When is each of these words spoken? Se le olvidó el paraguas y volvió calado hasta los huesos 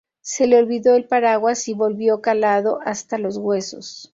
Se 0.21 0.47
le 0.47 0.57
olvidó 0.57 0.95
el 0.95 1.05
paraguas 1.05 1.67
y 1.67 1.75
volvió 1.75 2.21
calado 2.21 2.79
hasta 2.83 3.19
los 3.19 3.37
huesos 3.37 4.09